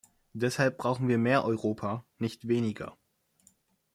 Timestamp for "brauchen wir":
0.79-1.19